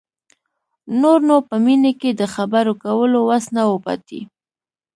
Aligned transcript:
نور 1.01 1.19
نو 1.27 1.35
په 1.47 1.55
مينې 1.65 1.91
کې 2.01 2.09
د 2.13 2.21
خبرو 2.35 2.73
کولو 2.83 3.19
وس 3.29 3.45
نه 3.55 3.63
و 3.69 3.73
پاتې. 3.85 4.21